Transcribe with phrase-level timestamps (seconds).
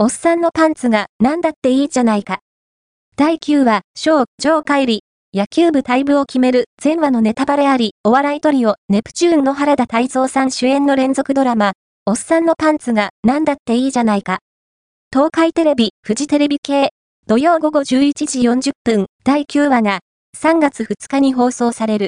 [0.00, 2.38] おっさんのパンツが何だっていいじゃないか。
[3.16, 5.02] 第9話、小ョー、帰り、
[5.34, 11.72] 野球部退部を決める全話のネタバレあり、お笑いトリオ、ネプチューンの原田泰蔵さん主演の連続ドラマ、
[12.06, 14.38] おっさんのパンツが何だっていいじゃないか。
[15.12, 16.90] 東海テレビ、富士テレビ系、
[17.26, 17.84] 土曜午後11
[18.28, 19.98] 時40分、第9話が
[20.40, 22.06] 3月2日に放送される。